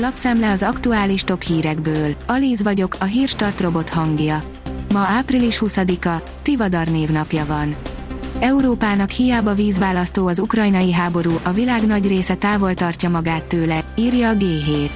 [0.00, 2.14] Lapszemle az aktuális top hírekből.
[2.26, 4.42] Alíz vagyok, a hírstart robot hangja.
[4.92, 7.76] Ma április 20-a, Tivadar névnapja van.
[8.40, 14.28] Európának hiába vízválasztó az ukrajnai háború, a világ nagy része távol tartja magát tőle, írja
[14.28, 14.90] a G7.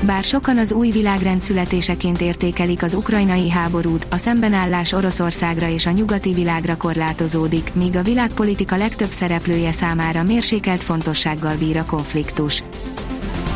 [0.00, 5.90] Bár sokan az új világrend születéseként értékelik az ukrajnai háborút, a szembenállás Oroszországra és a
[5.90, 12.62] nyugati világra korlátozódik, míg a világpolitika legtöbb szereplője számára mérsékelt fontossággal bír a konfliktus.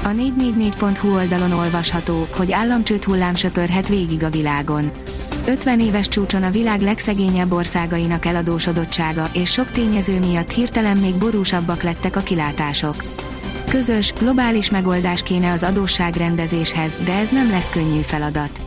[0.08, 4.90] A 444.hu oldalon olvasható, hogy államcsőt hullám söpörhet végig a világon.
[5.46, 11.82] 50 éves csúcson a világ legszegényebb országainak eladósodottsága és sok tényező miatt hirtelen még borúsabbak
[11.82, 13.04] lettek a kilátások.
[13.68, 18.60] Közös, globális megoldás kéne az adósságrendezéshez, de ez nem lesz könnyű feladat.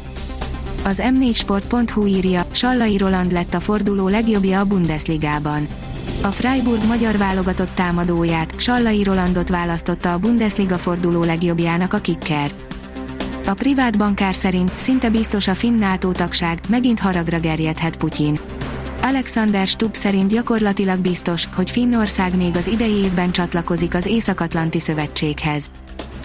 [0.84, 5.68] Az m4sport.hu írja, Sallai Roland lett a forduló legjobbja a Bundesligában.
[6.22, 12.52] A Freiburg magyar válogatott támadóját, Sallai Rolandot választotta a Bundesliga forduló legjobbjának a kicker.
[13.46, 18.40] A privát bankár szerint szinte biztos a finn NATO tagság, megint haragra gerjedhet Putyin.
[19.02, 25.72] Alexander Stubb szerint gyakorlatilag biztos, hogy Finnország még az idei évben csatlakozik az Észak-Atlanti Szövetséghez.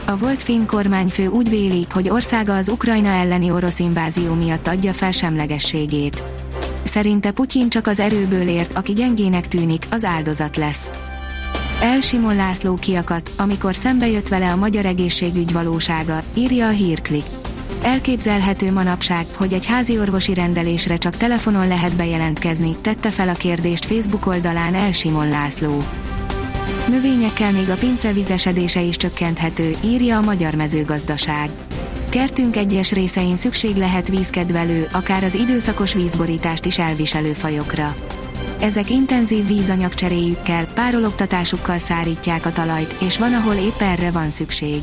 [0.04, 4.92] A volt finn kormányfő úgy véli, hogy országa az Ukrajna elleni orosz invázió miatt adja
[4.92, 6.22] fel semlegességét.
[6.86, 10.90] Szerinte Putyin csak az erőből ért, aki gyengének tűnik, az áldozat lesz.
[11.80, 17.24] El Simon László kiakat, amikor szembe jött vele a magyar egészségügy valósága, írja a hírklik.
[17.82, 23.84] Elképzelhető manapság, hogy egy házi orvosi rendelésre csak telefonon lehet bejelentkezni, tette fel a kérdést
[23.84, 25.82] Facebook oldalán El Simon László.
[26.88, 31.50] Növényekkel még a pince vizesedése is csökkenthető, írja a Magyar Mezőgazdaság.
[32.16, 37.94] Kertünk egyes részein szükség lehet vízkedvelő, akár az időszakos vízborítást is elviselő fajokra.
[38.60, 44.82] Ezek intenzív vízanyagcseréjükkel, párologtatásukkal szárítják a talajt, és van, ahol épp erre van szükség.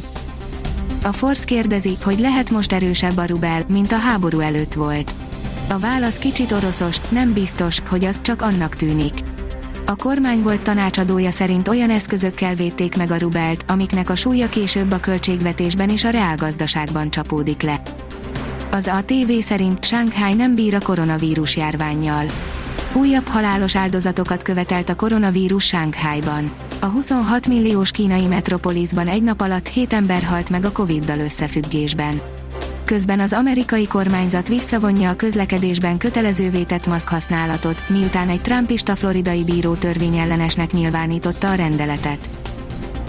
[1.04, 5.16] A Force kérdezi, hogy lehet most erősebb a rubel, mint a háború előtt volt.
[5.70, 9.14] A válasz kicsit oroszos, nem biztos, hogy az csak annak tűnik.
[9.93, 14.92] A kormány volt tanácsadója szerint olyan eszközökkel védték meg a rubelt, amiknek a súlya később
[14.92, 17.81] a költségvetésben és a reálgazdaságban csapódik le.
[18.71, 22.26] Az ATV szerint Shanghai nem bír a koronavírus járványjal.
[22.93, 26.52] Újabb halálos áldozatokat követelt a koronavírus Shanghaiban.
[26.81, 32.21] A 26 milliós kínai metropolisban egy nap alatt 7 ember halt meg a Covid-dal összefüggésben.
[32.86, 39.44] Közben az amerikai kormányzat visszavonja a közlekedésben kötelezővé tett maszk használatot, miután egy trumpista floridai
[39.44, 42.30] bíró törvényellenesnek nyilvánította a rendeletet.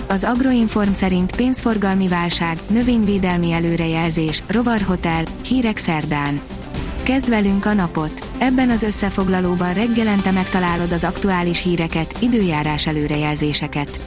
[0.09, 6.41] Az Agroinform szerint pénzforgalmi válság, növényvédelmi előrejelzés, rovarhotel, hírek szerdán.
[7.03, 8.29] Kezd velünk a napot!
[8.39, 14.01] Ebben az összefoglalóban reggelente megtalálod az aktuális híreket, időjárás előrejelzéseket.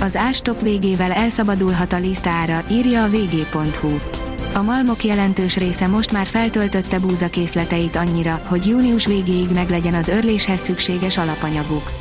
[0.00, 4.23] Az ástop végével elszabadulhat a lisztára, írja a vg.hu.
[4.54, 10.60] A malmok jelentős része most már feltöltötte búzakészleteit annyira, hogy június végéig meglegyen az örléshez
[10.60, 11.92] szükséges alapanyaguk.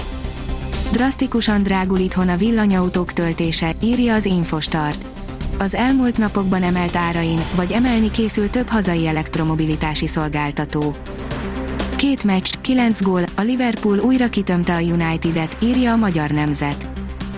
[0.91, 5.05] Drasztikusan drágul itthon a villanyautók töltése, írja az Infostart.
[5.57, 10.95] Az elmúlt napokban emelt árain, vagy emelni készül több hazai elektromobilitási szolgáltató.
[11.95, 16.92] Két meccs, kilenc gól, a Liverpool újra kitömte a United-et, írja a magyar nemzet.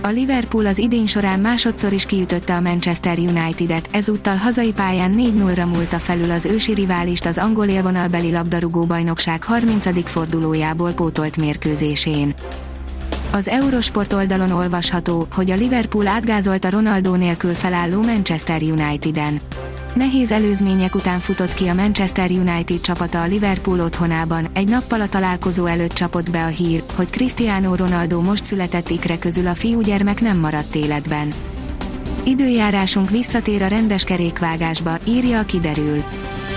[0.06, 5.66] A Liverpool az idén során másodszor is kiütötte a Manchester United-et, ezúttal hazai pályán 4-0-ra
[5.72, 10.08] múlta felül az ősi riválist az angol élvonalbeli labdarúgó bajnokság 30.
[10.08, 12.34] fordulójából pótolt mérkőzésén.
[13.32, 19.40] Az Eurosport oldalon olvasható, hogy a Liverpool átgázolta Ronaldo nélkül felálló Manchester United-en.
[19.96, 25.08] Nehéz előzmények után futott ki a Manchester United csapata a Liverpool otthonában, egy nappal a
[25.08, 30.20] találkozó előtt csapott be a hír, hogy Cristiano Ronaldo most született ikre közül a fiúgyermek
[30.20, 31.32] nem maradt életben.
[32.24, 36.02] Időjárásunk visszatér a rendes kerékvágásba, írja a kiderül.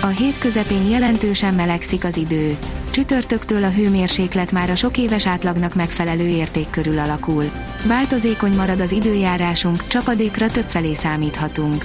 [0.02, 2.58] A hét közepén jelentősen melegszik az idő.
[2.90, 7.44] Csütörtöktől a hőmérséklet már a sok éves átlagnak megfelelő érték körül alakul.
[7.86, 11.84] Változékony marad az időjárásunk, csapadékra többfelé számíthatunk.